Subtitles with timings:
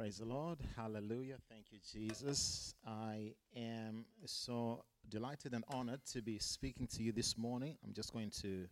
[0.00, 0.56] Praise the Lord.
[0.78, 1.36] Hallelujah.
[1.50, 2.74] Thank you, Jesus.
[2.86, 7.76] I am so delighted and honored to be speaking to you this morning.
[7.84, 8.66] I'm just going to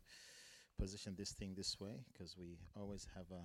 [0.80, 3.44] position this thing this way because we always have a,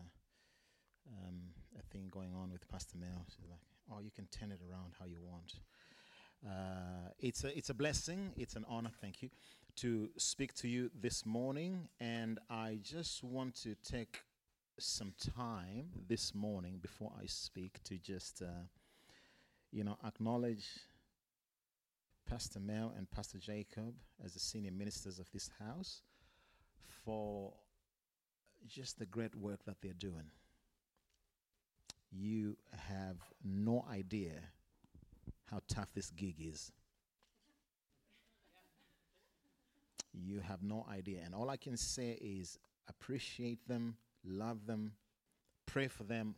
[1.11, 1.41] um,
[1.77, 3.25] a thing going on with Pastor Mel.
[3.27, 3.59] She's like,
[3.91, 5.55] oh, you can turn it around how you want.
[6.47, 9.29] Uh, it's, a, it's a blessing, it's an honor, thank you,
[9.75, 11.89] to speak to you this morning.
[11.99, 14.19] And I just want to take
[14.79, 18.65] some time this morning before I speak to just, uh,
[19.71, 20.65] you know, acknowledge
[22.27, 26.01] Pastor Mel and Pastor Jacob as the senior ministers of this house
[27.05, 27.53] for
[28.67, 30.31] just the great work that they're doing.
[32.11, 34.33] You have no idea
[35.49, 36.71] how tough this gig is.
[40.13, 41.21] You have no idea.
[41.25, 44.93] And all I can say is appreciate them love them,
[45.65, 46.35] pray for them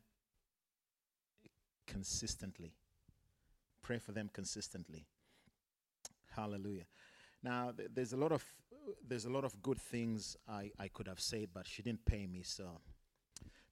[1.87, 2.73] consistently.
[3.81, 5.05] Pray for them consistently.
[6.35, 6.85] Hallelujah.
[7.43, 8.43] Now, th- there's a lot of
[9.07, 12.27] there's a lot of good things I, I could have said, but she didn't pay
[12.27, 12.65] me, so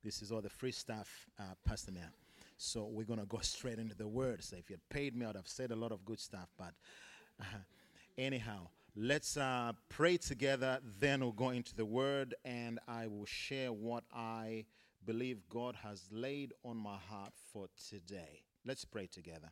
[0.04, 2.10] this is all the free stuff, uh, Pastor Mia.
[2.58, 4.44] So we're gonna go straight into the word.
[4.44, 6.50] So if you had paid me, I'd have said a lot of good stuff.
[6.58, 6.74] But
[7.40, 7.44] uh,
[8.18, 13.74] anyhow, Let's uh, pray together, then we'll go into the word, and I will share
[13.74, 14.66] what I
[15.04, 18.44] believe God has laid on my heart for today.
[18.64, 19.50] Let's pray together.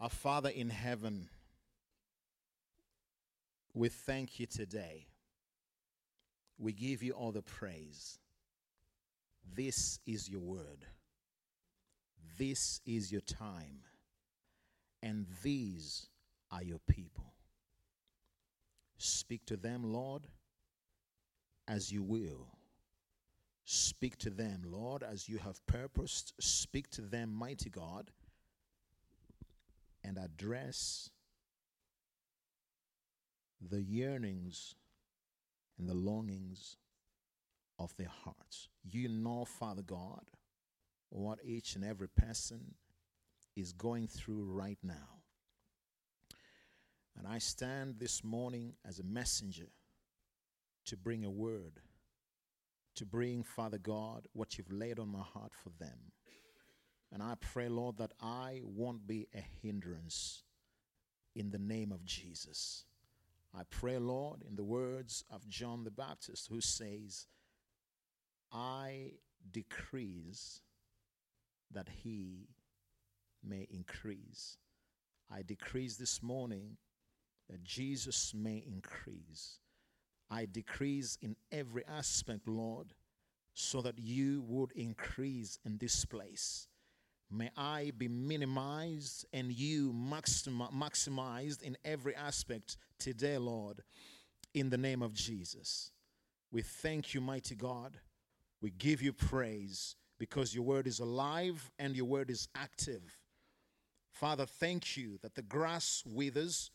[0.00, 1.28] Our Father in heaven,
[3.74, 5.06] we thank you today.
[6.58, 8.18] We give you all the praise.
[9.54, 10.84] This is your word.
[12.36, 13.82] This is your time.
[15.00, 16.08] And these
[16.50, 17.34] are your people.
[18.98, 20.26] Speak to them, Lord,
[21.66, 22.48] as you will.
[23.64, 26.32] Speak to them, Lord, as you have purposed.
[26.40, 28.10] Speak to them, mighty God,
[30.02, 31.10] and address
[33.60, 34.74] the yearnings
[35.78, 36.76] and the longings
[37.78, 38.68] of their hearts.
[38.82, 40.24] You know, Father God,
[41.10, 42.74] what each and every person
[43.56, 45.19] is going through right now.
[47.20, 49.68] And I stand this morning as a messenger
[50.86, 51.82] to bring a word,
[52.94, 56.12] to bring, Father God, what you've laid on my heart for them.
[57.12, 60.44] And I pray, Lord, that I won't be a hindrance
[61.36, 62.86] in the name of Jesus.
[63.54, 67.26] I pray, Lord, in the words of John the Baptist, who says,
[68.50, 69.10] I
[69.52, 70.62] decrease
[71.70, 72.48] that he
[73.46, 74.56] may increase.
[75.30, 76.78] I decrease this morning
[77.50, 79.58] that Jesus may increase.
[80.30, 82.94] I decrease in every aspect, Lord,
[83.54, 86.68] so that you would increase in this place.
[87.30, 93.82] May I be minimized and you maximized in every aspect today, Lord,
[94.54, 95.90] in the name of Jesus.
[96.52, 97.98] We thank you, mighty God.
[98.60, 103.18] We give you praise because your word is alive and your word is active.
[104.12, 106.70] Father, thank you that the grass withers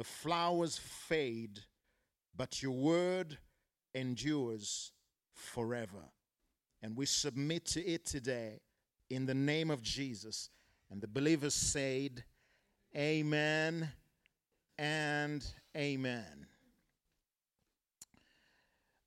[0.00, 1.60] the flowers fade,
[2.34, 3.36] but your word
[3.94, 4.92] endures
[5.34, 6.08] forever.
[6.80, 8.62] And we submit to it today
[9.10, 10.48] in the name of Jesus.
[10.90, 12.24] And the believers said,
[12.96, 13.90] Amen
[14.78, 15.44] and
[15.76, 16.46] Amen.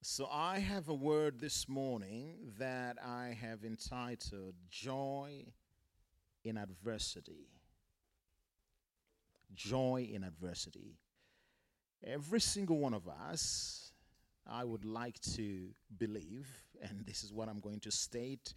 [0.04, 5.46] So I have a word this morning that I have entitled Joy
[6.44, 7.53] in Adversity
[9.56, 10.98] joy in adversity.
[12.06, 13.92] Every single one of us,
[14.46, 16.50] I would like to believe,
[16.82, 18.54] and this is what I'm going to state.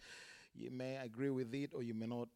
[0.53, 2.27] You may agree with it or you may not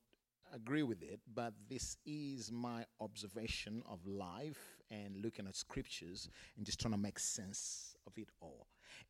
[0.53, 6.65] agree with it, but this is my observation of life and looking at scriptures and
[6.65, 8.67] just trying to make sense of it all.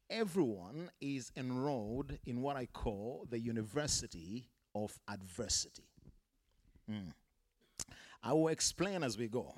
[0.10, 5.90] Everyone is enrolled in what I call the University of Adversity.
[6.90, 7.14] Mm.
[8.24, 9.56] I will explain as we go.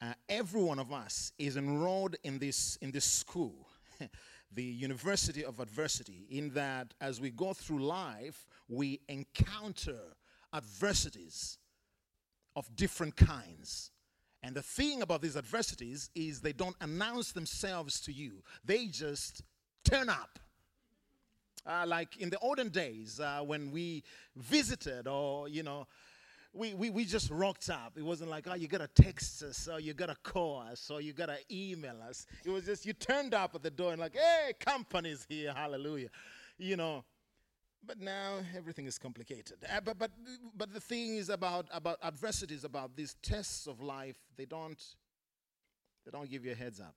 [0.00, 3.68] Uh, every one of us is enrolled in this, in this school,
[4.52, 9.98] the University of Adversity, in that as we go through life, we encounter
[10.52, 11.58] adversities
[12.56, 13.90] of different kinds.
[14.42, 19.42] And the thing about these adversities is they don't announce themselves to you, they just
[19.84, 20.38] turn up.
[21.68, 24.04] Uh, like in the olden days uh, when we
[24.36, 25.84] visited or, you know,
[26.56, 27.92] we, we, we just rocked up.
[27.96, 30.90] It wasn't like, oh, you got to text us or you got to call us
[30.90, 32.26] or you got to email us.
[32.44, 36.08] It was just you turned up at the door and like, hey, company's here, hallelujah.
[36.58, 37.04] You know,
[37.86, 39.58] but now everything is complicated.
[39.64, 40.10] Uh, but, but,
[40.56, 44.82] but the thing is about, about adversities, about these tests of life, they don't,
[46.04, 46.94] they don't give you a heads up.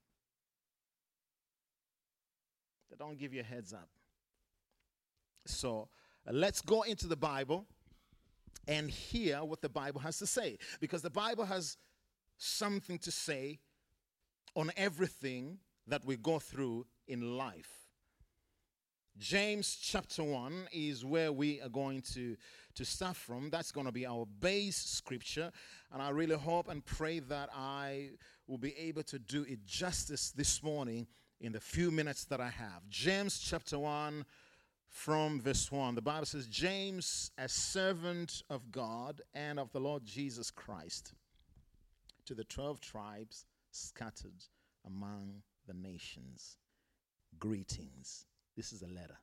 [2.90, 3.90] They don't give you a heads up.
[5.46, 5.90] So
[6.28, 7.66] uh, let's go into the Bible
[8.68, 10.58] and hear what the Bible has to say.
[10.80, 11.78] Because the Bible has
[12.38, 13.60] something to say
[14.56, 17.80] on everything that we go through in life.
[19.18, 22.38] James chapter 1 is where we are going to,
[22.76, 23.50] to start from.
[23.50, 25.52] That's going to be our base scripture.
[25.92, 28.12] And I really hope and pray that I
[28.48, 31.06] will be able to do it justice this morning
[31.42, 32.88] in the few minutes that I have.
[32.90, 34.26] James chapter 1
[34.90, 35.96] from verse 1.
[35.96, 41.14] The Bible says, James, a servant of God and of the Lord Jesus Christ,
[42.26, 44.44] to the 12 tribes scattered
[44.86, 46.58] among the nations.
[47.40, 48.26] Greetings.
[48.58, 49.18] This is a letter.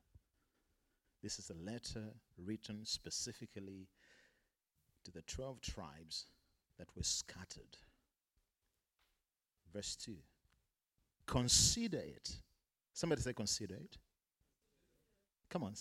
[1.21, 3.87] This is a letter written specifically
[5.03, 6.25] to the 12 tribes
[6.77, 7.77] that were scattered.
[9.73, 10.13] Verse 2.
[11.25, 12.37] Consider it.
[12.93, 13.97] Somebody say, consider it.
[15.49, 15.73] Come on.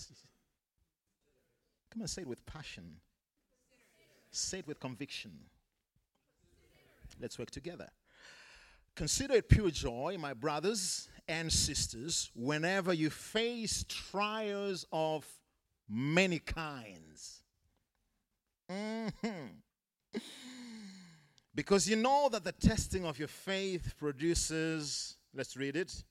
[1.90, 2.96] Come on, say it with passion.
[4.30, 5.32] Say it with conviction.
[7.20, 7.88] Let's work together.
[8.94, 15.26] Consider it pure joy, my brothers and sisters, whenever you face trials of
[15.88, 17.42] many kinds.
[18.70, 20.18] Mm-hmm.
[21.54, 26.04] Because you know that the testing of your faith produces, let's read it.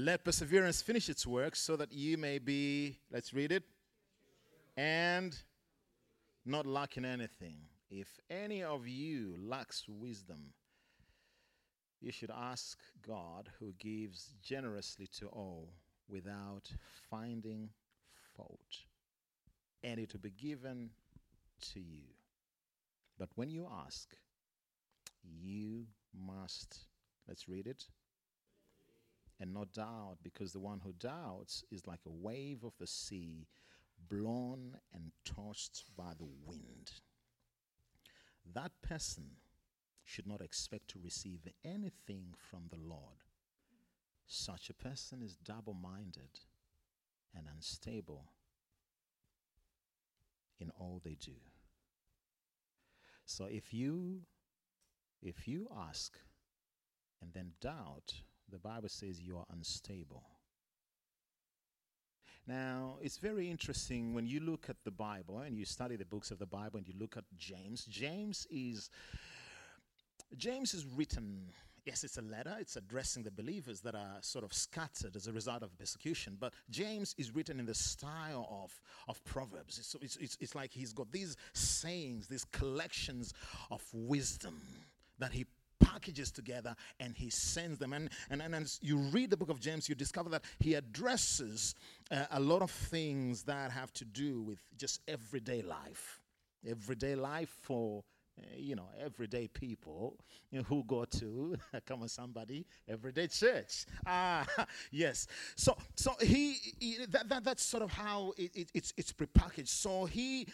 [0.00, 3.64] Let perseverance finish its work so that you may be, let's read it,
[4.76, 5.36] and
[6.46, 7.56] not lacking anything.
[7.90, 10.52] If any of you lacks wisdom,
[12.00, 15.68] you should ask God, who gives generously to all
[16.08, 16.70] without
[17.10, 17.68] finding
[18.36, 18.84] fault,
[19.82, 20.90] and it will be given
[21.72, 22.04] to you.
[23.18, 24.14] But when you ask,
[25.24, 26.84] you must,
[27.26, 27.88] let's read it,
[29.40, 33.46] and not doubt, because the one who doubts is like a wave of the sea,
[34.08, 36.92] blown and tossed by the wind.
[38.54, 39.36] That person
[40.04, 43.24] should not expect to receive anything from the Lord.
[44.26, 46.40] Such a person is double minded
[47.34, 48.32] and unstable
[50.58, 51.36] in all they do.
[53.24, 54.22] So if you
[55.22, 56.18] if you ask
[57.20, 58.14] and then doubt,
[58.50, 60.22] the Bible says you are unstable.
[62.46, 66.30] Now, it's very interesting when you look at the Bible and you study the books
[66.30, 67.84] of the Bible and you look at James.
[67.84, 68.88] James is
[70.36, 71.50] James is written,
[71.84, 75.32] yes, it's a letter, it's addressing the believers that are sort of scattered as a
[75.32, 78.78] result of persecution, but James is written in the style of,
[79.08, 79.78] of Proverbs.
[79.78, 83.32] It's, it's, it's, it's like he's got these sayings, these collections
[83.70, 84.60] of wisdom
[85.18, 85.44] that he
[85.98, 87.92] packages together and he sends them.
[87.92, 91.74] And, and, and as you read the book of James, you discover that he addresses
[92.12, 96.20] uh, a lot of things that have to do with just everyday life.
[96.68, 98.04] Everyday life for
[98.56, 100.16] you know, everyday people
[100.52, 101.56] you know, who go to,
[101.86, 103.84] come on, somebody, everyday church.
[104.06, 104.46] Ah,
[104.92, 105.26] yes.
[105.56, 109.66] So, so he, he that, that, that's sort of how it, it, it's, it's prepackaged.
[109.66, 110.46] So he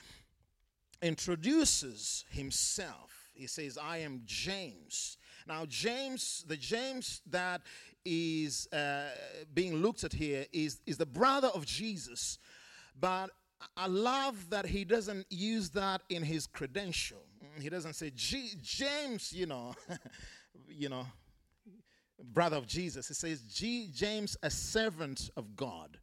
[1.02, 3.28] introduces himself.
[3.34, 5.18] He says, I am James.
[5.46, 7.60] Now, James, the James that
[8.04, 9.04] is uh,
[9.52, 12.38] being looked at here is, is the brother of Jesus,
[12.98, 13.30] but
[13.76, 17.22] I love that he doesn't use that in his credential.
[17.58, 19.74] He doesn't say James, you know,
[20.68, 21.06] you know,
[22.32, 23.08] brother of Jesus.
[23.08, 25.98] He says G- James, a servant of God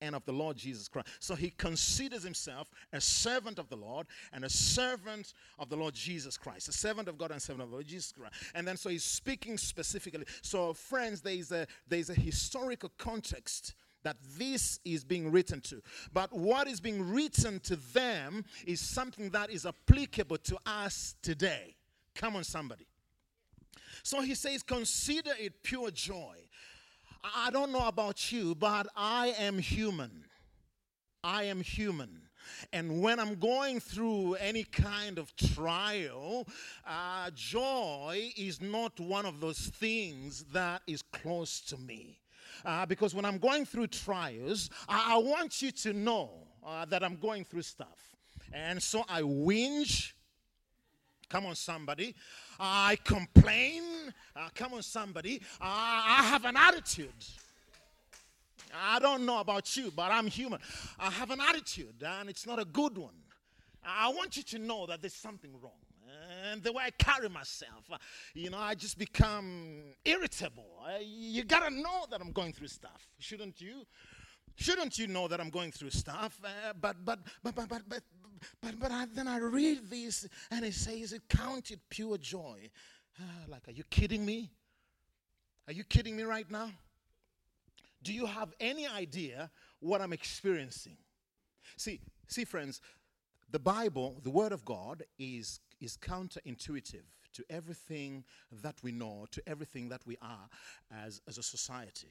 [0.00, 1.08] and of the Lord Jesus Christ.
[1.20, 5.94] So he considers himself a servant of the Lord and a servant of the Lord
[5.94, 8.34] Jesus Christ, a servant of God and servant of the Lord Jesus Christ.
[8.54, 10.24] And then so he's speaking specifically.
[10.42, 15.60] So friends, there is a there is a historical context that this is being written
[15.60, 15.82] to.
[16.12, 21.76] But what is being written to them is something that is applicable to us today.
[22.14, 22.86] Come on, somebody.
[24.02, 26.36] So he says, Consider it pure joy.
[27.22, 30.24] I don't know about you, but I am human.
[31.22, 32.22] I am human.
[32.72, 36.46] And when I'm going through any kind of trial,
[36.86, 42.18] uh, joy is not one of those things that is close to me.
[42.64, 46.30] Uh, because when I'm going through trials, I, I want you to know
[46.66, 48.16] uh, that I'm going through stuff.
[48.52, 50.12] And so I whinge.
[51.28, 52.14] Come on, somebody.
[52.60, 53.82] I complain.
[54.36, 55.40] Uh, come on, somebody.
[55.60, 57.08] Uh, I have an attitude.
[58.74, 60.60] I don't know about you, but I'm human.
[60.98, 63.14] I have an attitude, and it's not a good one.
[63.84, 65.72] I want you to know that there's something wrong.
[66.44, 67.96] And the way I carry myself, uh,
[68.34, 70.66] you know, I just become irritable.
[71.02, 73.86] you gotta know that I'm going through stuff, shouldn't you?
[74.60, 76.38] Shouldn't you know that I'm going through stuff?
[76.44, 78.02] Uh, but, but, but, but, but,
[78.60, 82.68] but, but, then I read this and it says, Count it pure joy.
[83.18, 84.50] Uh, like, are you kidding me?
[85.66, 86.70] Are you kidding me right now?
[88.02, 89.50] Do you have any idea
[89.80, 90.98] what I'm experiencing?
[91.78, 92.82] See, see, friends,
[93.50, 98.24] the Bible, the Word of God, is, is counterintuitive to everything
[98.62, 100.48] that we know, to everything that we are
[101.04, 102.08] as, as a society.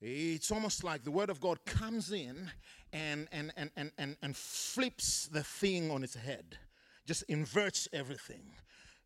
[0.00, 2.50] It's almost like the Word of God comes in
[2.92, 6.56] and, and, and, and, and, and flips the thing on its head,
[7.06, 8.52] just inverts everything.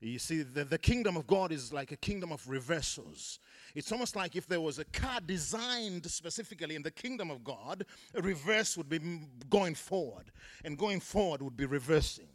[0.00, 3.38] You see, the, the kingdom of God is like a kingdom of reversals.
[3.74, 7.86] It's almost like if there was a car designed specifically in the kingdom of God,
[8.14, 9.00] a reverse would be
[9.48, 10.30] going forward,
[10.64, 12.28] and going forward would be reversing.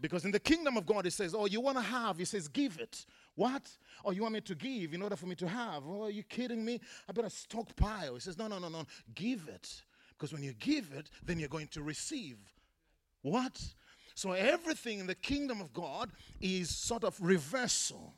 [0.00, 2.18] Because in the kingdom of God, it says, Oh, you want to have?
[2.18, 3.04] He says, Give it.
[3.34, 3.70] What?
[4.04, 5.84] Oh, you want me to give in order for me to have?
[5.86, 6.80] Oh, are you kidding me?
[7.08, 8.14] I better stockpile.
[8.14, 8.84] He says, No, no, no, no.
[9.14, 9.82] Give it.
[10.10, 12.38] Because when you give it, then you're going to receive.
[13.22, 13.60] What?
[14.14, 16.10] So everything in the kingdom of God
[16.40, 18.14] is sort of reversal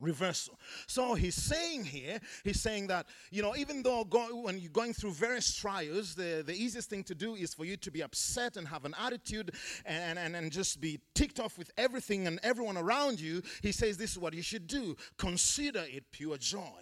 [0.00, 0.58] reversal.
[0.86, 4.92] So he's saying here, he's saying that, you know, even though go, when you're going
[4.92, 8.56] through various trials, the, the easiest thing to do is for you to be upset
[8.56, 9.52] and have an attitude
[9.84, 13.42] and, and, and just be ticked off with everything and everyone around you.
[13.62, 16.80] He says this is what you should do consider it pure joy.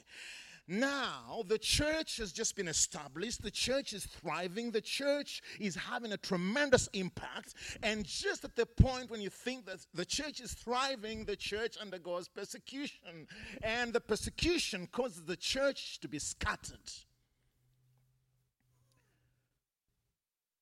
[0.71, 3.41] Now, the church has just been established.
[3.41, 4.71] The church is thriving.
[4.71, 7.55] The church is having a tremendous impact.
[7.83, 11.79] And just at the point when you think that the church is thriving, the church
[11.81, 13.27] undergoes persecution.
[13.63, 16.93] And the persecution causes the church to be scattered.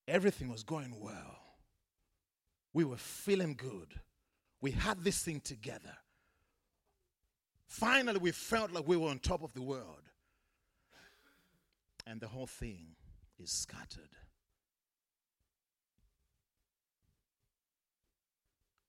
[0.07, 1.37] Everything was going well.
[2.71, 3.93] We were feeling good.
[4.61, 5.97] We had this thing together.
[7.67, 10.09] Finally, we felt like we were on top of the world.
[12.05, 12.95] And the whole thing
[13.37, 14.15] is scattered.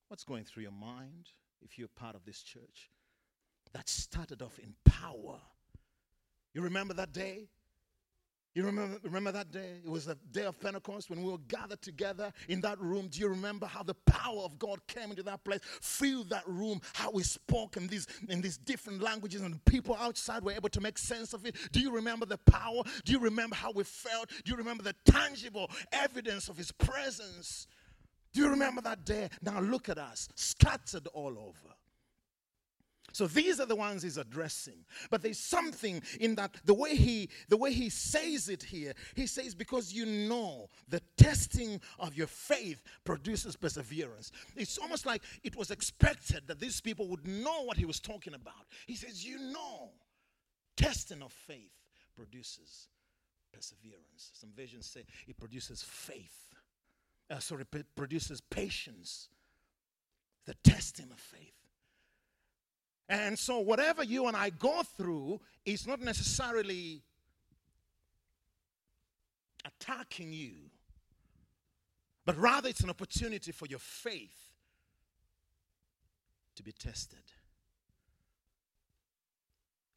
[0.07, 1.27] What's going through your mind
[1.61, 2.89] if you're part of this church?
[3.73, 5.39] That started off in power.
[6.53, 7.49] You remember that day?
[8.55, 9.75] You remember, remember that day?
[9.85, 13.07] It was the day of Pentecost when we were gathered together in that room.
[13.07, 16.81] Do you remember how the power of God came into that place, filled that room,
[16.93, 20.81] how we spoke in these, in these different languages, and people outside were able to
[20.81, 21.55] make sense of it?
[21.71, 22.81] Do you remember the power?
[23.05, 24.29] Do you remember how we felt?
[24.43, 27.67] Do you remember the tangible evidence of His presence?
[28.33, 29.29] Do you remember that day?
[29.43, 31.75] Now look at us, scattered all over.
[33.11, 34.85] So these are the ones he's addressing.
[35.09, 38.93] But there's something in that the way he the way he says it here.
[39.15, 44.31] He says because you know the testing of your faith produces perseverance.
[44.55, 48.33] It's almost like it was expected that these people would know what he was talking
[48.33, 48.65] about.
[48.87, 49.91] He says you know
[50.75, 51.71] testing of faith
[52.15, 52.87] produces
[53.51, 54.31] perseverance.
[54.33, 56.53] Some versions say it produces faith.
[57.29, 59.29] Uh, sorry, it produces patience.
[60.45, 61.58] The testing of faith.
[63.09, 67.01] And so, whatever you and I go through is not necessarily
[69.65, 70.53] attacking you,
[72.23, 74.51] but rather it's an opportunity for your faith
[76.55, 77.19] to be tested.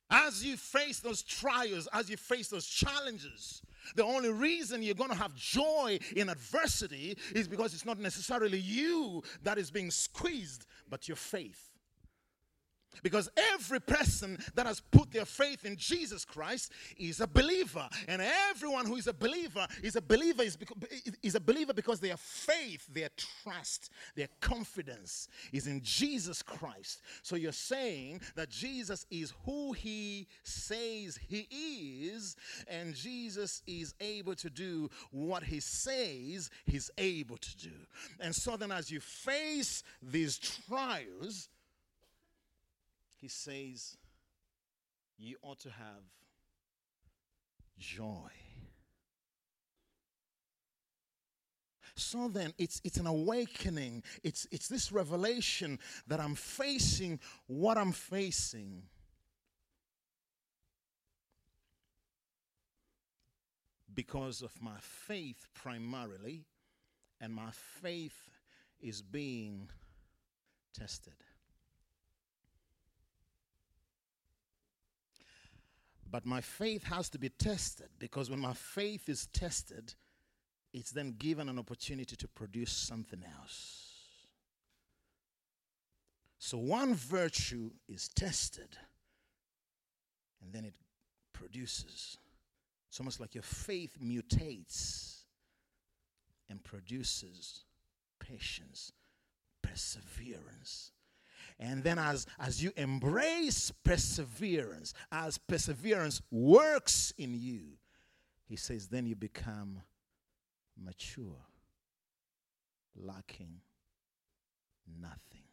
[0.09, 3.62] As you face those trials, as you face those challenges,
[3.95, 8.59] the only reason you're going to have joy in adversity is because it's not necessarily
[8.59, 11.72] you that is being squeezed, but your faith.
[13.03, 17.89] Because every person that has put their faith in Jesus Christ is a believer.
[18.09, 20.59] And everyone who is a believer is a believer is,
[21.23, 27.03] is a believer because their faith, their trust, their confidence is in Jesus Christ.
[27.23, 32.37] So you're saying that Jesus is who he says he is,
[32.69, 37.71] and Jesus is able to do what he says he's able to do.
[38.21, 41.49] And so then as you face these trials,
[43.23, 43.97] he says,
[45.17, 46.02] You ought to have
[47.79, 48.31] joy.
[51.95, 54.02] So then, it's, it's an awakening.
[54.25, 58.83] It's, it's this revelation that I'm facing what I'm facing.
[63.95, 66.47] Because of my faith, primarily,
[67.21, 68.31] and my faith
[68.81, 69.69] is being
[70.76, 71.14] tested.
[76.12, 79.95] But my faith has to be tested because when my faith is tested,
[80.75, 83.88] it's then given an opportunity to produce something else.
[86.38, 88.76] So one virtue is tested
[90.42, 90.75] and then it
[91.33, 92.19] produces.
[92.90, 95.23] It's almost like your faith mutates
[96.50, 97.64] and produces
[98.21, 98.92] patience,
[99.62, 100.90] perseverance.
[101.64, 107.78] And then, as, as you embrace perseverance, as perseverance works in you,
[108.49, 109.81] he says, then you become
[110.76, 111.47] mature,
[112.97, 113.61] lacking
[115.00, 115.45] nothing.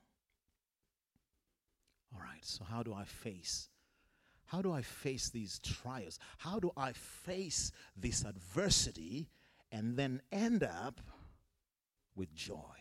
[2.11, 3.69] All right, so how do I face?
[4.45, 6.17] How do I face these trials?
[6.39, 9.29] How do I face this adversity
[9.71, 11.01] and then end up
[12.15, 12.78] with joy?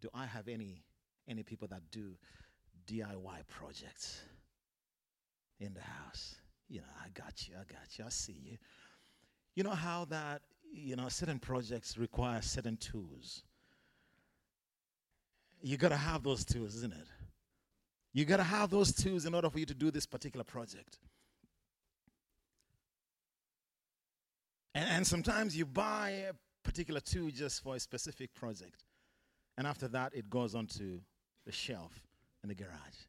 [0.00, 0.82] Do I have any
[1.28, 2.16] any people that do
[2.86, 4.20] DIY projects
[5.58, 6.36] in the house?
[6.68, 8.56] You know, I got you, I got you, I see you.
[9.54, 10.42] You know how that,
[10.72, 13.42] you know, certain projects require certain tools.
[15.62, 17.08] You got to have those tools, isn't it?
[18.12, 20.98] You got to have those tools in order for you to do this particular project.
[24.74, 28.84] And, and sometimes you buy a particular tool just for a specific project.
[29.58, 31.00] And after that, it goes onto
[31.46, 31.92] the shelf
[32.42, 33.06] in the garage.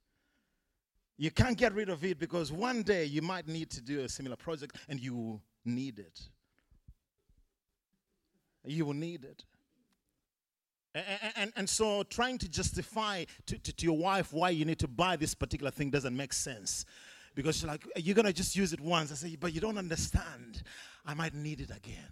[1.18, 4.10] You can't get rid of it because one day you might need to do a
[4.10, 6.20] similar project and you will need it.
[8.66, 9.44] You will need it.
[10.94, 11.06] And,
[11.36, 14.90] and, and, so trying to justify to, to, to, your wife why you need to
[14.90, 16.86] buy this particular thing doesn't make sense.
[17.34, 19.10] Because she's like, you're going to just use it once.
[19.10, 20.64] I say, but you don't understand.
[21.06, 22.12] I might need it again.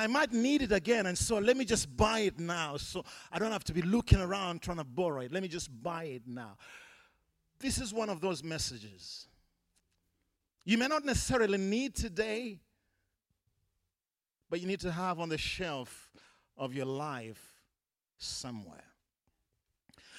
[0.00, 1.04] I might need it again.
[1.04, 2.78] And so let me just buy it now.
[2.78, 5.30] So I don't have to be looking around trying to borrow it.
[5.30, 6.56] Let me just buy it now.
[7.58, 9.26] This is one of those messages.
[10.64, 12.60] You may not necessarily need today,
[14.48, 16.10] but you need to have on the shelf
[16.56, 17.60] of your life
[18.16, 18.84] somewhere.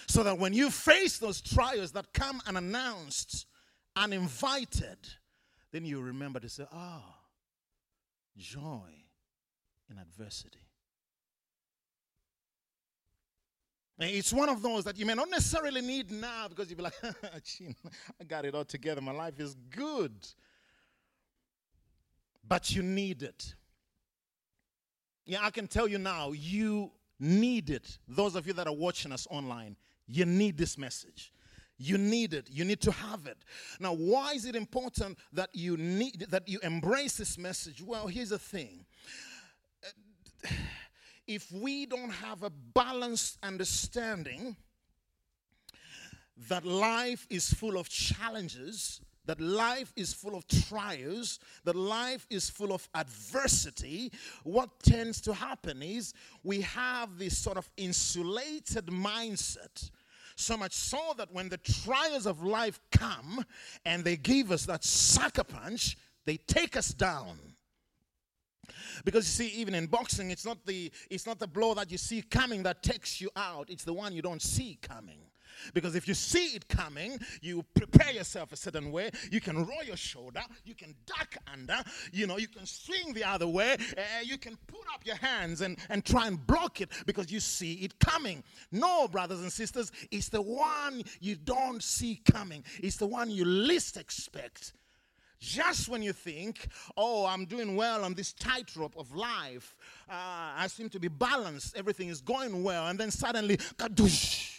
[0.05, 3.47] So that when you face those trials that come unannounced,
[3.95, 4.99] uninvited,
[5.71, 7.15] then you remember to say, ah, oh,
[8.37, 9.00] joy
[9.91, 10.59] in adversity.
[13.99, 16.95] It's one of those that you may not necessarily need now because you'll be like,
[17.03, 18.99] I got it all together.
[18.99, 20.13] My life is good.
[22.47, 23.53] But you need it.
[25.25, 27.99] Yeah, I can tell you now, you need it.
[28.07, 29.75] Those of you that are watching us online,
[30.07, 31.31] you need this message.
[31.77, 32.47] You need it.
[32.51, 33.37] You need to have it.
[33.79, 37.81] Now, why is it important that you need that you embrace this message?
[37.81, 38.85] Well, here's the thing.
[41.27, 44.55] If we don't have a balanced understanding
[46.49, 52.49] that life is full of challenges, that life is full of trials, that life is
[52.49, 54.11] full of adversity,
[54.43, 59.91] what tends to happen is we have this sort of insulated mindset.
[60.35, 63.45] So much so that when the trials of life come
[63.85, 67.37] and they give us that sucker punch, they take us down.
[69.03, 71.97] Because you see, even in boxing, it's not the it's not the blow that you
[71.97, 73.69] see coming that takes you out.
[73.69, 75.19] It's the one you don't see coming.
[75.73, 79.11] Because if you see it coming, you prepare yourself a certain way.
[79.31, 83.23] You can roll your shoulder, you can duck under, you know, you can swing the
[83.23, 86.89] other way, uh, you can put up your hands and, and try and block it
[87.05, 88.43] because you see it coming.
[88.71, 93.45] No, brothers and sisters, it's the one you don't see coming, it's the one you
[93.45, 94.73] least expect.
[95.41, 99.75] Just when you think, oh, I'm doing well on this tightrope of life,
[100.07, 100.13] uh,
[100.55, 104.55] I seem to be balanced, everything is going well, and then suddenly, kadoosh,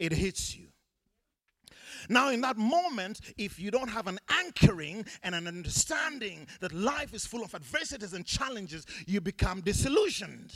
[0.00, 0.66] it hits you.
[2.08, 7.14] Now, in that moment, if you don't have an anchoring and an understanding that life
[7.14, 10.52] is full of adversities and challenges, you become disillusioned.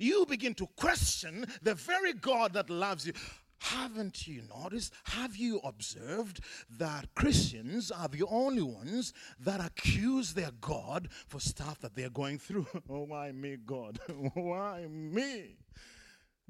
[0.00, 3.12] You begin to question the very God that loves you.
[3.58, 4.92] Haven't you noticed?
[5.04, 6.40] Have you observed
[6.78, 12.38] that Christians are the only ones that accuse their God for stuff that they're going
[12.38, 12.66] through?
[12.90, 13.98] oh, why me, God?
[14.34, 15.56] why me?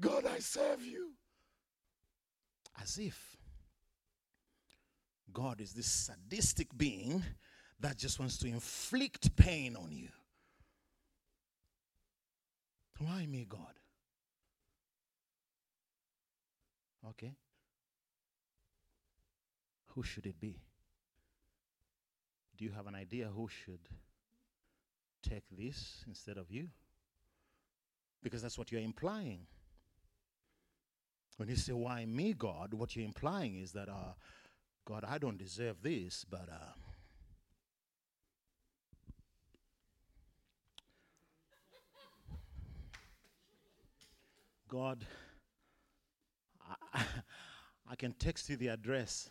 [0.01, 1.11] God, I serve you
[2.81, 3.37] as if
[5.31, 7.23] God is this sadistic being
[7.79, 10.09] that just wants to inflict pain on you.
[12.99, 13.73] Why me, God?
[17.09, 17.33] Okay.
[19.93, 20.59] Who should it be?
[22.57, 23.89] Do you have an idea who should
[25.21, 26.69] take this instead of you?
[28.23, 29.41] Because that's what you're implying.
[31.37, 32.73] When you say, Why me, God?
[32.73, 34.13] what you're implying is that, uh,
[34.85, 36.49] God, I don't deserve this, but.
[36.49, 36.73] Uh,
[44.67, 45.05] God,
[46.93, 47.03] I,
[47.89, 49.29] I can text you the address.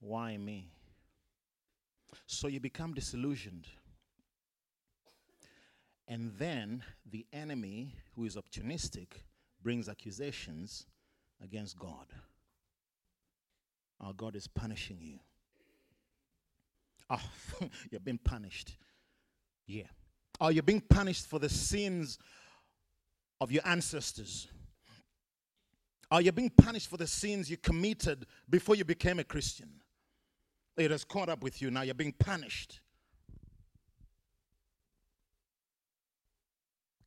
[0.00, 0.68] Why me?
[2.26, 3.66] So you become disillusioned.
[6.06, 9.08] And then the enemy, who is opportunistic,
[9.62, 10.86] brings accusations
[11.42, 12.06] against God.
[14.00, 15.18] Our God is punishing you.
[17.08, 17.22] Ah,
[17.62, 18.76] oh, you're being punished.
[19.66, 19.84] Yeah.
[20.40, 22.18] Oh, you're being punished for the sins
[23.40, 24.48] of your ancestors.
[26.10, 29.68] Or you're being punished for the sins you committed before you became a Christian.
[30.76, 31.70] It has caught up with you.
[31.70, 32.80] Now you're being punished.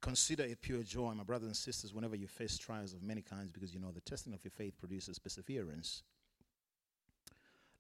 [0.02, 3.52] Consider it pure joy, my brothers and sisters, whenever you face trials of many kinds,
[3.52, 6.04] because you know the testing of your faith produces perseverance.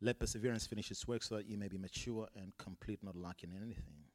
[0.01, 3.51] Let perseverance finish its work so that you may be mature and complete, not lacking
[3.51, 4.06] in anything.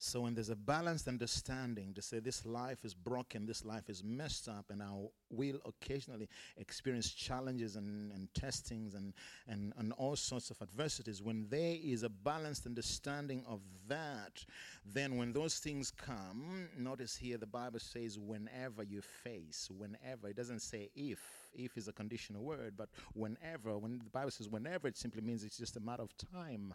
[0.00, 4.04] So, when there's a balanced understanding to say this life is broken, this life is
[4.04, 4.90] messed up, and I
[5.28, 9.12] will occasionally experience challenges and, and testings and,
[9.48, 14.44] and, and all sorts of adversities, when there is a balanced understanding of that,
[14.86, 20.36] then when those things come, notice here the Bible says, whenever you face, whenever, it
[20.36, 21.18] doesn't say if.
[21.54, 25.42] If is a conditional word, but whenever, when the Bible says whenever, it simply means
[25.42, 26.72] it's just a matter of time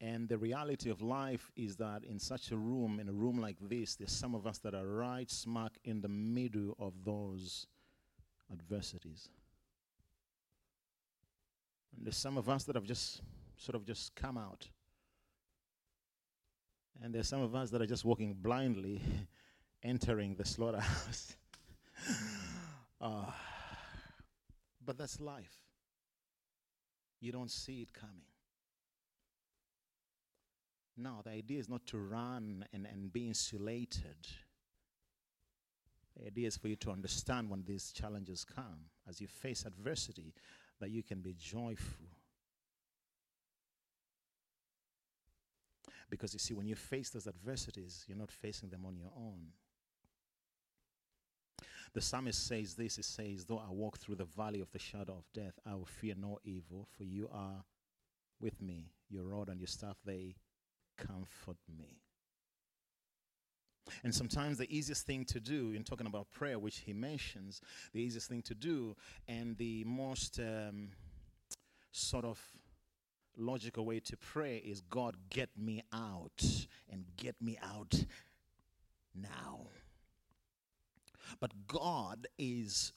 [0.00, 3.56] And the reality of life is that in such a room, in a room like
[3.60, 7.66] this, there's some of us that are right smack in the middle of those
[8.52, 9.30] adversities.
[11.96, 13.22] And there's some of us that have just
[13.56, 14.68] sort of just come out.
[17.02, 19.00] And there's some of us that are just walking blindly,
[19.82, 21.36] entering the slaughterhouse.
[23.00, 23.24] uh,
[24.84, 25.54] but that's life.
[27.20, 28.24] You don't see it coming.
[30.96, 34.26] No, the idea is not to run and, and be insulated.
[36.16, 40.32] The idea is for you to understand when these challenges come, as you face adversity,
[40.80, 42.06] that you can be joyful.
[46.08, 49.48] Because you see, when you face those adversities, you're not facing them on your own.
[51.92, 55.14] The psalmist says this He says, Though I walk through the valley of the shadow
[55.14, 57.64] of death, I will fear no evil, for you are
[58.40, 58.92] with me.
[59.08, 60.36] Your rod and your staff, they
[60.96, 62.00] comfort me.
[64.02, 67.60] And sometimes the easiest thing to do in talking about prayer, which he mentions,
[67.92, 68.96] the easiest thing to do
[69.28, 70.88] and the most um,
[71.92, 72.40] sort of
[73.36, 76.42] logical way to pray is God, get me out
[76.90, 77.94] and get me out
[79.14, 79.68] now.
[81.40, 82.92] But God is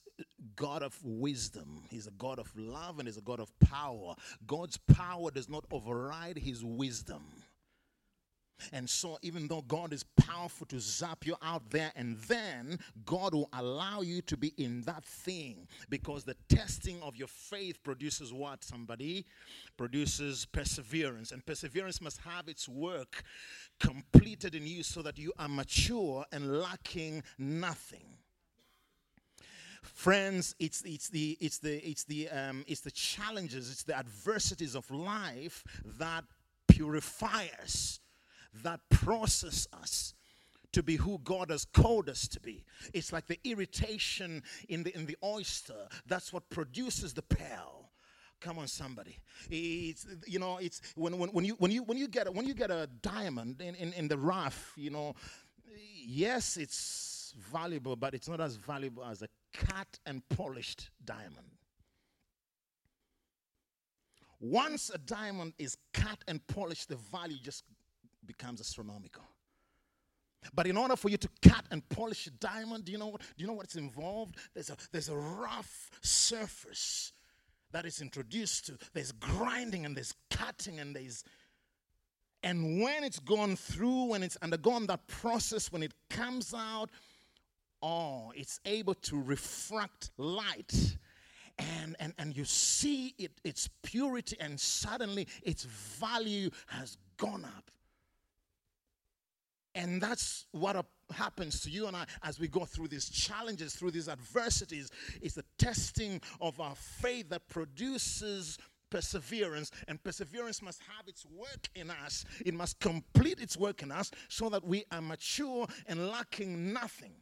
[0.56, 1.82] God of wisdom.
[1.90, 4.14] He's a God of love and he's a God of power.
[4.46, 7.24] God's power does not override his wisdom.
[8.72, 13.34] And so, even though God is powerful to zap you out there, and then God
[13.34, 18.32] will allow you to be in that thing because the testing of your faith produces
[18.32, 18.64] what?
[18.64, 19.26] Somebody
[19.76, 23.22] produces perseverance, and perseverance must have its work
[23.78, 28.18] completed in you so that you are mature and lacking nothing
[29.82, 34.74] friends it's it's the it's the it's the um, it's the challenges it's the adversities
[34.74, 35.64] of life
[35.98, 36.24] that
[36.68, 38.00] purify us
[38.62, 40.14] that process us
[40.72, 42.64] to be who God has called us to be.
[42.94, 45.88] It's like the irritation in the in the oyster.
[46.06, 47.90] That's what produces the pearl.
[48.40, 49.18] Come on, somebody.
[49.50, 52.54] It's you know, it's when when, when you when you when you get when you
[52.54, 55.14] get a diamond in, in, in the rough, you know,
[56.06, 61.46] yes, it's valuable, but it's not as valuable as a cut and polished diamond.
[64.40, 67.64] Once a diamond is cut and polished, the value just
[68.32, 69.24] becomes astronomical.
[70.54, 73.20] But in order for you to cut and polish a diamond, do you know what?
[73.20, 74.36] Do you know what's involved?
[74.54, 77.12] There's a there's a rough surface
[77.72, 78.78] that is introduced to.
[78.94, 81.24] There's grinding and there's cutting and there's
[82.42, 86.90] and when it's gone through, when it's undergone that process, when it comes out,
[87.82, 90.96] oh, it's able to refract light.
[91.58, 97.70] And, and, and you see it, its purity, and suddenly its value has gone up.
[99.80, 103.92] And that's what happens to you and I as we go through these challenges, through
[103.92, 104.90] these adversities.
[105.22, 108.58] It's the testing of our faith that produces
[108.90, 112.26] perseverance, and perseverance must have its work in us.
[112.44, 117.12] It must complete its work in us so that we are mature and lacking nothing.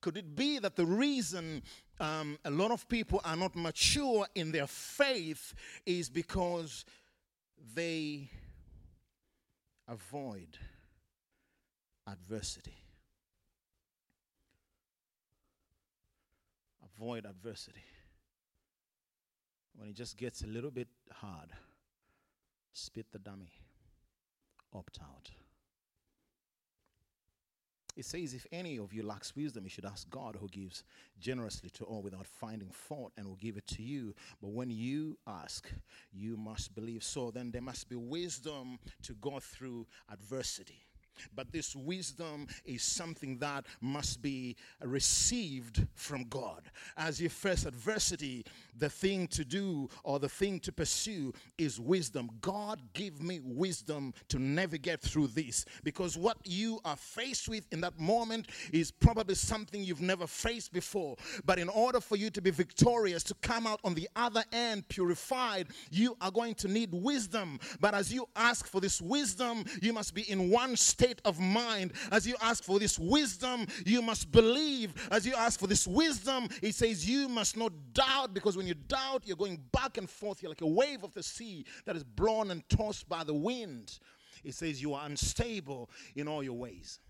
[0.00, 1.62] Could it be that the reason
[2.00, 5.54] um, a lot of people are not mature in their faith
[5.86, 6.84] is because
[7.74, 8.28] they
[9.90, 10.56] avoid
[12.06, 12.76] adversity?
[16.96, 17.84] Avoid adversity.
[19.76, 21.50] When it just gets a little bit hard,
[22.72, 23.52] spit the dummy,
[24.72, 25.30] opt out.
[28.00, 30.84] It says, If any of you lacks wisdom, you should ask God, who gives
[31.20, 34.14] generously to all without finding fault, and will give it to you.
[34.40, 35.70] But when you ask,
[36.10, 37.04] you must believe.
[37.04, 40.86] So then there must be wisdom to go through adversity.
[41.34, 46.62] But this wisdom is something that must be received from God.
[46.96, 48.44] As you face adversity,
[48.76, 52.30] the thing to do or the thing to pursue is wisdom.
[52.40, 55.64] God, give me wisdom to navigate through this.
[55.84, 60.72] Because what you are faced with in that moment is probably something you've never faced
[60.72, 61.16] before.
[61.44, 64.88] But in order for you to be victorious, to come out on the other end
[64.88, 67.60] purified, you are going to need wisdom.
[67.80, 70.76] But as you ask for this wisdom, you must be in one
[71.24, 71.92] of mind.
[72.10, 74.94] As you ask for this wisdom, you must believe.
[75.10, 78.74] As you ask for this wisdom, it says you must not doubt because when you
[78.74, 80.42] doubt, you're going back and forth.
[80.42, 83.98] You're like a wave of the sea that is blown and tossed by the wind.
[84.44, 87.00] It says you are unstable in all your ways.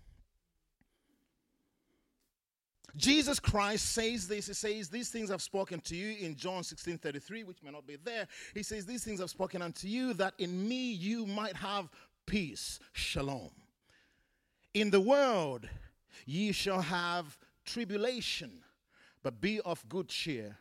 [2.97, 4.47] Jesus Christ says this.
[4.47, 7.87] He says, These things I've spoken to you in John 16 33, which may not
[7.87, 8.27] be there.
[8.53, 11.89] He says, These things I've spoken unto you, that in me you might have
[12.25, 12.79] peace.
[12.93, 13.51] Shalom.
[14.73, 15.67] In the world
[16.25, 18.51] ye shall have tribulation,
[19.23, 20.57] but be of good cheer.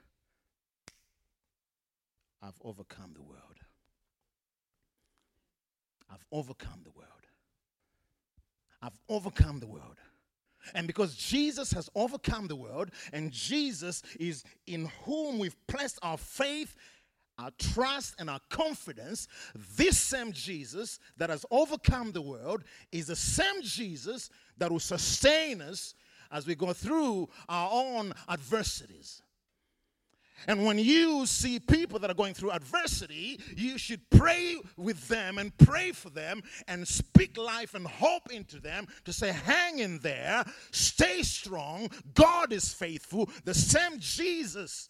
[2.42, 3.40] I've overcome the world.
[6.10, 7.08] I've overcome the world.
[8.82, 9.96] I've overcome the world.
[10.74, 16.18] And because Jesus has overcome the world, and Jesus is in whom we've placed our
[16.18, 16.76] faith,
[17.40, 19.28] our trust, and our confidence,
[19.76, 25.62] this same Jesus that has overcome the world is the same Jesus that will sustain
[25.62, 25.94] us
[26.30, 29.22] as we go through our own adversities.
[30.46, 35.36] And when you see people that are going through adversity, you should pray with them
[35.36, 39.98] and pray for them and speak life and hope into them to say, hang in
[39.98, 41.90] there, stay strong.
[42.14, 43.28] God is faithful.
[43.44, 44.88] The same Jesus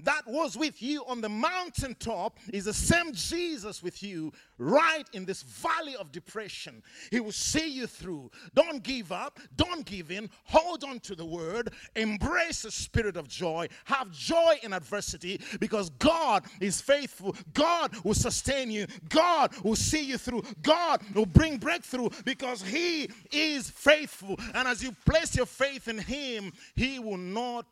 [0.00, 5.24] that was with you on the mountaintop is the same Jesus with you right in
[5.24, 6.82] this valley of depression.
[7.10, 8.30] He will see you through.
[8.54, 9.40] Don't give up.
[9.56, 10.30] Don't give in.
[10.44, 11.72] Hold on to the word.
[11.96, 13.68] Embrace the spirit of joy.
[13.84, 17.34] Have joy in adversity because God is faithful.
[17.54, 18.86] God will sustain you.
[19.08, 20.42] God will see you through.
[20.62, 24.38] God will bring breakthrough because He is faithful.
[24.54, 27.66] And as you place your faith in Him, He will not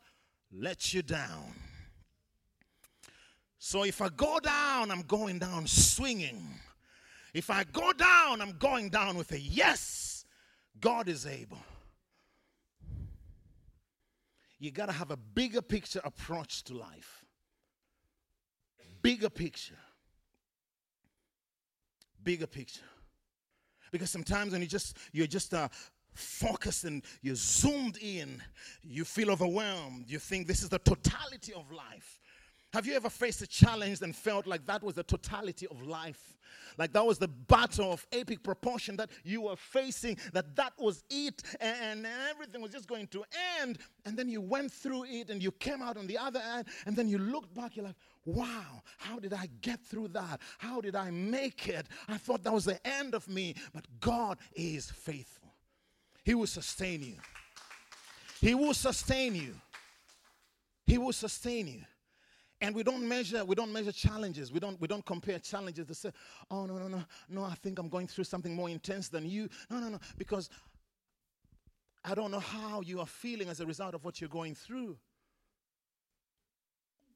[0.51, 1.53] let you down.
[3.63, 6.41] So if I go down, I'm going down swinging.
[7.31, 10.25] If I go down, I'm going down with a yes.
[10.79, 11.59] God is able.
[14.57, 17.23] You got to have a bigger picture approach to life.
[19.03, 19.77] Bigger picture.
[22.23, 22.81] Bigger picture.
[23.91, 25.67] Because sometimes when you just you're just uh,
[26.15, 28.41] focused and you're zoomed in,
[28.81, 30.09] you feel overwhelmed.
[30.09, 32.19] You think this is the totality of life.
[32.73, 36.37] Have you ever faced a challenge and felt like that was the totality of life?
[36.77, 41.03] Like that was the battle of epic proportion that you were facing, that that was
[41.09, 43.23] it, and, everything was just going to
[43.59, 43.79] end.
[44.05, 46.95] And then you went through it and you came out on the other end, and
[46.95, 50.39] then you looked back, you're like, wow, how did I get through that?
[50.57, 51.87] How did I make it?
[52.07, 55.53] I thought that was the end of me, but God is faithful.
[56.23, 57.15] He will sustain you.
[58.39, 59.55] He will sustain you.
[60.85, 61.81] He will sustain you.
[62.61, 64.51] And we don't measure, we don't measure challenges.
[64.51, 66.11] We don't, we don't compare challenges to say,
[66.51, 69.49] oh, no, no, no, no, I think I'm going through something more intense than you.
[69.71, 70.47] No, no, no, because
[72.05, 74.95] I don't know how you are feeling as a result of what you're going through.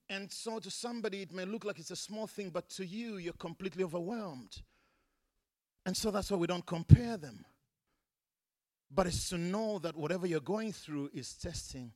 [0.10, 3.18] And so to somebody, it may look like it's a small thing, but to you,
[3.18, 4.62] you're completely overwhelmed.
[5.86, 7.46] And so that's why we don't compare them.
[8.90, 11.92] But it's to know that whatever you're going through is testing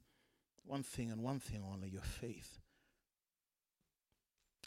[0.65, 2.59] one thing and one thing only your faith.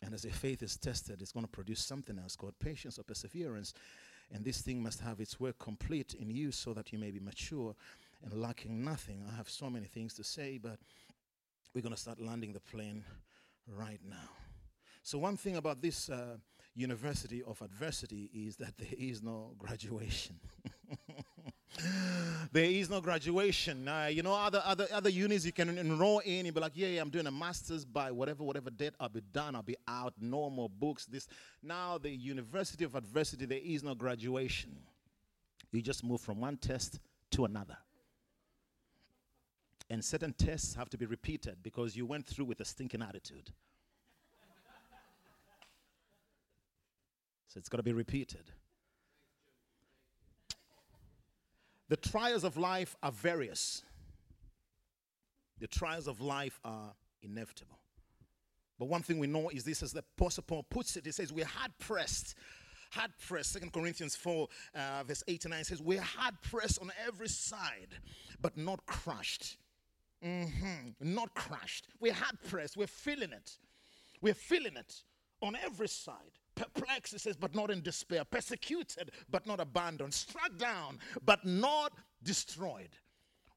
[0.02, 3.04] And as your faith is tested, it's going to produce something else called patience or
[3.04, 3.72] perseverance.
[4.32, 7.20] And this thing must have its work complete in you so that you may be
[7.20, 7.74] mature
[8.24, 9.22] and lacking nothing.
[9.30, 10.78] I have so many things to say, but
[11.74, 13.04] we're going to start landing the plane
[13.66, 14.30] right now.
[15.02, 16.36] So, one thing about this uh,
[16.74, 20.38] University of Adversity is that there is no graduation.
[22.53, 23.88] there is no graduation.
[23.88, 26.88] Uh, you know, other, other, other unis you can enroll in, you be like, yeah,
[26.88, 30.14] yeah, I'm doing a master's by whatever, whatever date, I'll be done, I'll be out,
[30.21, 31.07] no more books.
[31.07, 31.29] This
[31.62, 34.77] Now, the University of Adversity, there is no graduation.
[35.73, 37.79] You just move from one test to another.
[39.88, 43.51] And certain tests have to be repeated because you went through with a stinking attitude.
[47.49, 48.51] so it's got to be repeated.
[51.92, 53.83] The trials of life are various.
[55.61, 57.78] The trials of life are inevitable.
[58.78, 61.35] But one thing we know is this as the Apostle Paul puts it, he says,
[61.35, 62.35] We're hard pressed.
[62.92, 63.52] Hard pressed.
[63.52, 67.98] Second Corinthians 4, uh, verse 8 and 9 says, We're hard pressed on every side,
[68.40, 69.59] but not crushed.
[70.24, 70.92] Mm-hmm.
[71.14, 71.88] Not crushed.
[72.00, 72.74] We're hard pressed.
[72.74, 73.59] We're feeling it.
[74.22, 75.02] We're feeling it
[75.42, 76.38] on every side.
[76.54, 78.24] Perplexed, it says, but not in despair.
[78.24, 80.14] Persecuted, but not abandoned.
[80.14, 82.90] Struck down, but not destroyed.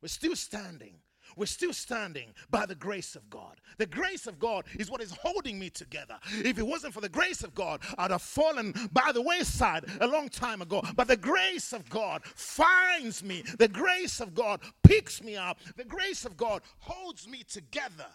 [0.01, 0.99] We're still standing.
[1.35, 3.59] We're still standing by the grace of God.
[3.77, 6.17] The grace of God is what is holding me together.
[6.31, 10.07] If it wasn't for the grace of God, I'd have fallen by the wayside a
[10.07, 10.81] long time ago.
[10.95, 13.43] But the grace of God finds me.
[13.57, 15.59] The grace of God picks me up.
[15.75, 18.07] The grace of God holds me together.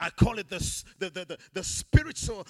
[0.00, 0.58] I call it the,
[0.98, 2.46] the, the, the, the spiritual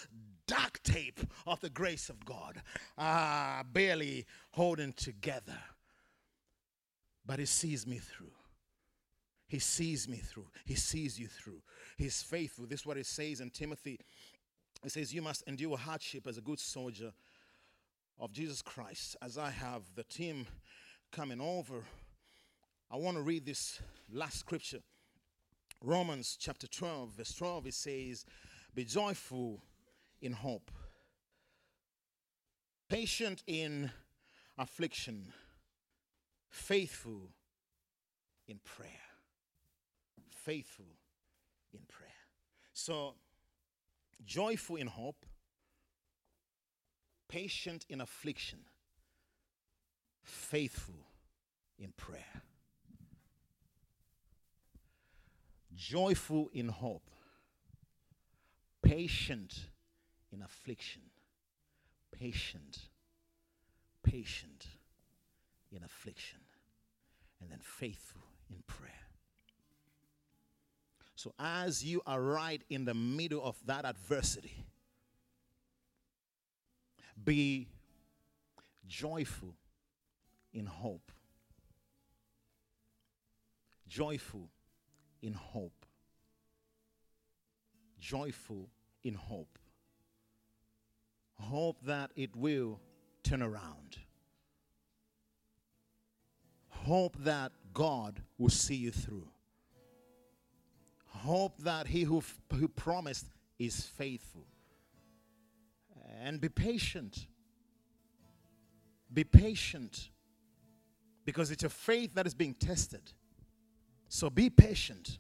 [0.46, 2.62] duct tape of the grace of God.
[2.98, 5.59] Ah, barely holding together.
[7.26, 8.33] But He sees me through.
[9.46, 10.48] He sees me through.
[10.64, 11.62] He sees you through.
[11.96, 12.66] He's faithful.
[12.66, 14.00] This is what it says in Timothy.
[14.85, 17.12] It says, You must endure hardship as a good soldier
[18.18, 19.16] of Jesus Christ.
[19.22, 20.46] As I have the team
[21.12, 21.85] coming over,
[22.90, 23.80] I want to read this
[24.12, 24.80] last scripture.
[25.83, 28.24] Romans chapter 12, verse 12, it says,
[28.74, 29.61] Be joyful
[30.20, 30.70] in hope,
[32.88, 33.90] patient in
[34.59, 35.33] affliction,
[36.48, 37.31] faithful
[38.46, 38.90] in prayer.
[40.31, 40.85] Faithful
[41.72, 42.11] in prayer.
[42.72, 43.14] So,
[44.24, 45.24] joyful in hope,
[47.29, 48.61] patient in affliction,
[50.22, 51.07] faithful
[51.79, 52.42] in prayer.
[55.74, 57.11] Joyful in hope,
[58.83, 59.70] patient
[60.35, 61.03] in affliction,
[62.11, 62.79] patient,
[64.03, 64.66] patient
[65.70, 66.40] in affliction,
[67.40, 68.90] and then faithful in prayer.
[71.14, 74.64] So, as you are right in the middle of that adversity,
[77.23, 77.68] be
[78.88, 79.55] joyful
[80.53, 81.12] in hope.
[83.87, 84.49] Joyful
[85.23, 85.87] in hope.
[88.01, 88.68] Joyful
[89.05, 89.59] in hope
[91.40, 92.81] hope that it will
[93.23, 93.99] turn around.
[96.68, 99.29] Hope that God will see you through.
[101.07, 103.27] Hope that He who, who promised
[103.59, 104.47] is faithful.
[106.23, 107.27] And be patient.
[109.12, 110.11] Be patient
[111.25, 113.12] because it's your faith that is being tested.
[114.09, 115.18] So be patient.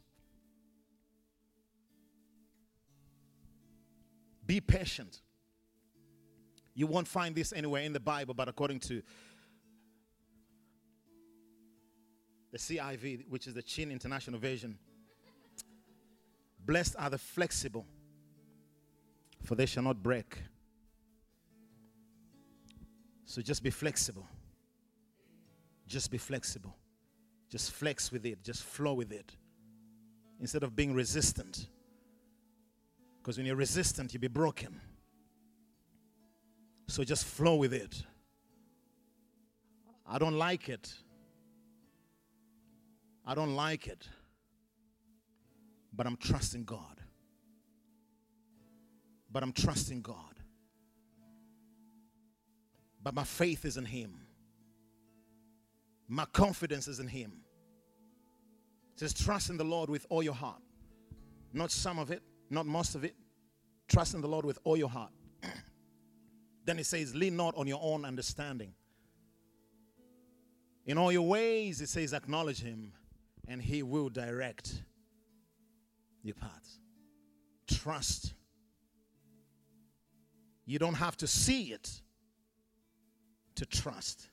[4.46, 5.20] Be patient.
[6.74, 9.02] You won't find this anywhere in the Bible, but according to
[12.50, 14.76] the CIV, which is the Chin International Version,
[16.64, 17.86] blessed are the flexible,
[19.42, 20.38] for they shall not break.
[23.24, 24.26] So just be flexible.
[25.86, 26.74] Just be flexible.
[27.50, 28.42] Just flex with it.
[28.42, 29.36] Just flow with it.
[30.40, 31.68] Instead of being resistant.
[33.18, 34.80] Because when you're resistant, you'll be broken.
[36.86, 38.02] So just flow with it.
[40.06, 40.92] I don't like it.
[43.26, 44.06] I don't like it.
[45.92, 47.00] But I'm trusting God.
[49.30, 50.40] But I'm trusting God.
[53.02, 54.20] But my faith is in Him.
[56.08, 57.32] My confidence is in Him.
[58.94, 60.62] It says, trust in the Lord with all your heart.
[61.52, 63.14] Not some of it, not most of it.
[63.88, 65.12] Trust in the Lord with all your heart.
[66.64, 68.72] Then it says, lean not on your own understanding.
[70.86, 72.92] In all your ways, it says, acknowledge him,
[73.48, 74.82] and he will direct
[76.22, 76.78] your paths.
[77.66, 78.34] Trust.
[80.66, 81.90] You don't have to see it
[83.56, 84.28] to trust.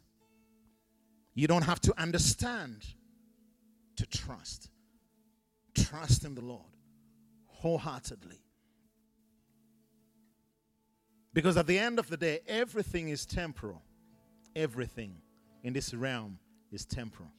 [1.34, 2.84] You don't have to understand
[3.98, 4.70] to trust.
[5.76, 6.66] Trust in the Lord
[7.48, 8.42] wholeheartedly.
[11.34, 13.82] Because at the end of the day, everything is temporal.
[14.56, 15.16] Everything
[15.64, 16.38] in this realm
[16.72, 17.32] is temporal.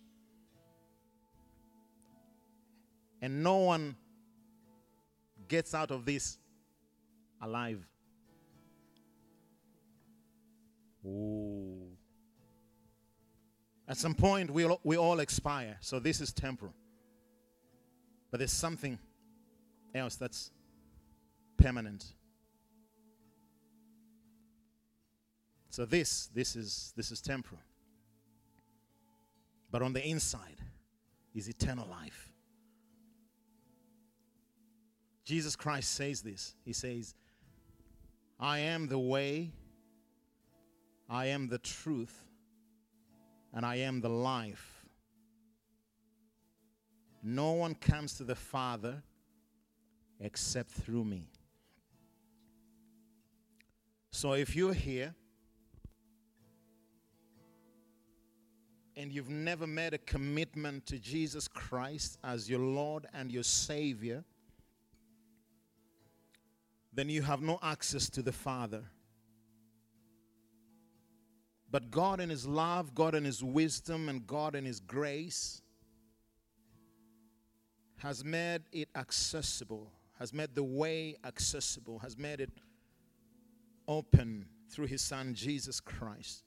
[3.21, 3.97] And no one
[5.47, 6.39] gets out of this
[7.41, 7.87] alive.
[11.05, 11.89] Ooh.
[13.87, 15.77] At some point, we all, we all expire.
[15.81, 16.75] So this is temporal.
[18.31, 18.99] But there's something
[19.95, 20.51] else that's
[21.59, 22.15] permanent.
[25.73, 27.63] So this, this is this is temporal.
[29.71, 30.59] But on the inside
[31.35, 32.31] is eternal life.
[35.25, 36.55] Jesus Christ says this.
[36.67, 37.15] He says,
[38.39, 39.51] I am the way,
[41.09, 42.23] I am the truth,
[43.55, 44.85] and I am the life.
[47.23, 49.03] No one comes to the Father
[50.21, 51.31] except through me.
[54.11, 55.15] So if you're here
[58.97, 64.25] and you've never made a commitment to Jesus Christ as your Lord and your Savior,
[66.93, 68.85] then you have no access to the Father.
[71.71, 75.63] But God, in His love, God, in His wisdom, and God, in His grace,
[77.97, 82.51] has made it accessible, has made the way accessible, has made it
[83.89, 86.45] open through His Son, Jesus Christ.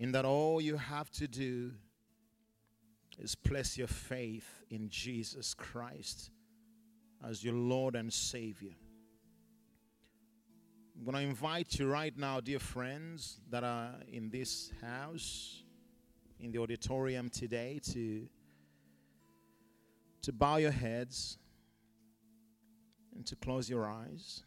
[0.00, 1.72] In that all you have to do
[3.18, 6.30] is place your faith in Jesus Christ
[7.22, 8.72] as your Lord and Savior.
[10.96, 15.64] I'm going to invite you right now, dear friends that are in this house,
[16.38, 18.26] in the auditorium today, to,
[20.22, 21.36] to bow your heads
[23.14, 24.44] and to close your eyes.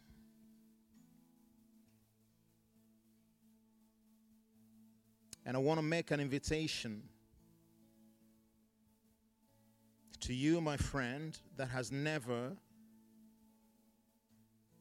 [5.46, 7.04] And I want to make an invitation
[10.22, 12.52] to you, my friend, that has never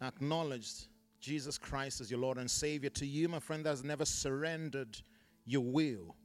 [0.01, 0.87] acknowledged
[1.21, 5.01] Jesus Christ as your Lord and Savior, to you, my friend, that has never surrendered
[5.45, 6.17] your will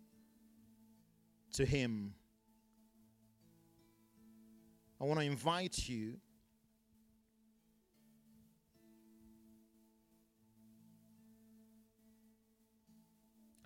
[1.53, 2.13] to Him,
[4.99, 6.15] I want to invite you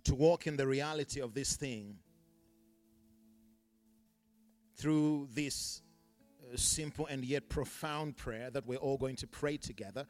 [0.05, 1.97] to walk in the reality of this thing
[4.77, 5.81] through this
[6.51, 10.07] uh, simple and yet profound prayer that we're all going to pray together.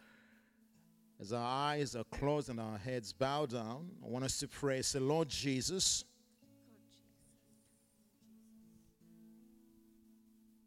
[1.19, 4.81] As our eyes are closed and our heads bow down, I want us to pray.
[4.81, 6.03] Say, Lord Jesus,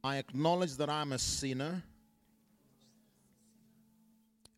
[0.05, 1.83] I acknowledge that I'm a sinner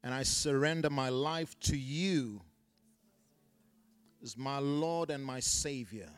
[0.03, 2.43] and I surrender my life to you
[4.27, 6.11] as my Lord and my Savior.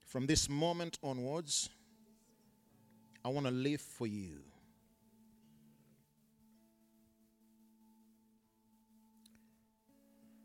[0.00, 1.68] From this moment onwards,
[3.22, 4.38] I want to live for you.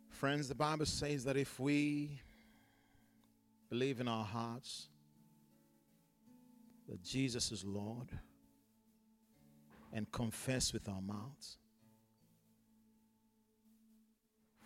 [0.09, 2.19] Friends, the Bible says that if we
[3.69, 4.89] believe in our hearts
[6.89, 8.09] that Jesus is Lord
[9.93, 11.58] and confess with our mouths,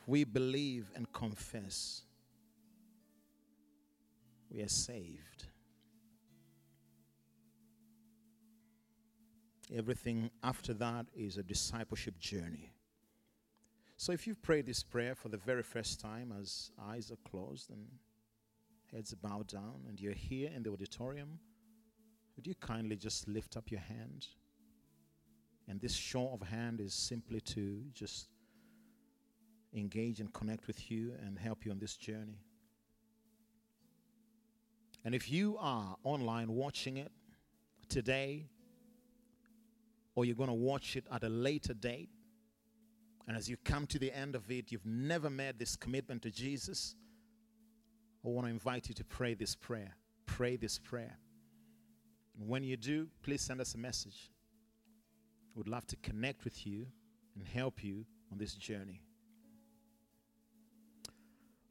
[0.05, 2.01] we believe and confess,
[4.51, 5.47] we are saved.
[9.73, 12.73] Everything after that is a discipleship journey.
[13.97, 17.69] So if you've prayed this prayer for the very first time as eyes are closed
[17.69, 17.87] and
[18.91, 21.39] heads bowed down and you're here in the auditorium,
[22.35, 24.27] would you kindly just lift up your hand?
[25.67, 28.27] And this show of hand is simply to just
[29.75, 32.39] engage and connect with you and help you on this journey.
[35.05, 37.11] And if you are online watching it
[37.89, 38.47] today,
[40.15, 42.09] or you're going to watch it at a later date,
[43.27, 46.31] and as you come to the end of it, you've never made this commitment to
[46.31, 46.95] Jesus,
[48.25, 49.95] I want to invite you to pray this prayer.
[50.25, 51.17] Pray this prayer.
[52.39, 54.29] And when you do, please send us a message.
[55.55, 56.87] We'd love to connect with you
[57.35, 59.01] and help you on this journey.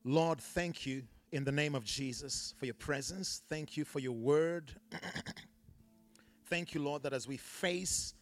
[0.05, 3.43] Lord, thank you in the name of Jesus for your presence.
[3.49, 4.73] Thank you for your word.
[6.47, 8.15] thank you, Lord, that as we face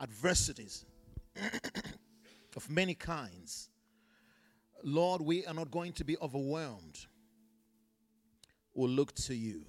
[0.00, 0.84] adversities,
[2.58, 3.70] of many kinds.
[4.82, 7.06] Lord, we are not going to be overwhelmed.
[8.74, 9.64] We'll look to you,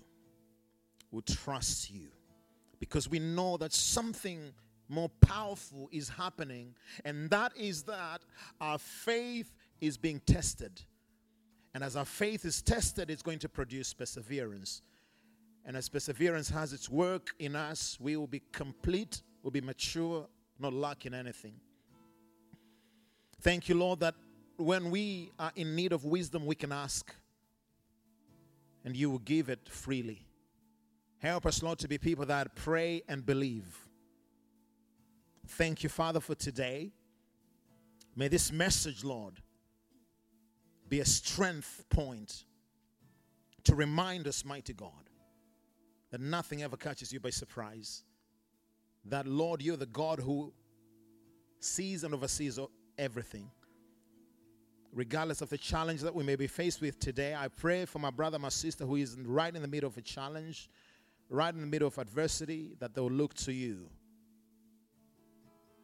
[1.12, 2.08] we'll trust you,
[2.80, 4.54] because we know that something
[4.88, 8.22] more powerful is happening, and that is that
[8.60, 10.82] our faith is being tested.
[11.74, 14.82] And as our faith is tested, it's going to produce perseverance.
[15.66, 20.28] And as perseverance has its work in us, we will be complete, will be mature,
[20.58, 21.54] not lacking anything.
[23.42, 24.16] Thank you, Lord, that
[24.58, 27.14] when we are in need of wisdom, we can ask,
[28.84, 30.26] and you will give it freely.
[31.20, 33.88] Help us, Lord, to be people that pray and believe.
[35.48, 36.92] Thank you, Father, for today.
[38.16, 39.36] May this message, Lord,
[40.90, 42.44] be a strength point
[43.64, 44.92] to remind us, mighty God,
[46.12, 48.04] that nothing ever catches you by surprise.
[49.06, 50.52] That, Lord, you're the God who
[51.60, 52.60] sees and oversees
[52.98, 53.50] everything.
[54.92, 58.10] Regardless of the challenge that we may be faced with today, I pray for my
[58.10, 60.70] brother, my sister who is right in the middle of a challenge,
[61.30, 63.88] right in the middle of adversity, that they will look to you.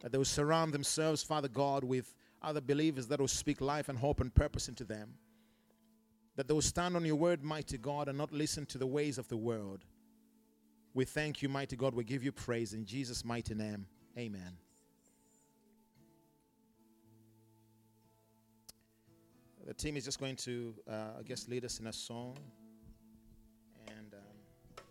[0.01, 3.97] That they will surround themselves, Father God, with other believers that will speak life and
[3.97, 5.15] hope and purpose into them.
[6.35, 9.17] That they will stand on your word, mighty God, and not listen to the ways
[9.17, 9.85] of the world.
[10.93, 11.93] We thank you, mighty God.
[11.93, 13.85] We give you praise in Jesus' mighty name.
[14.17, 14.57] Amen.
[19.65, 22.37] The team is just going to, uh, I guess, lead us in a song.
[23.87, 24.83] And um,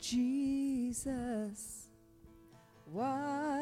[0.00, 1.83] Jesus,
[2.92, 3.44] why?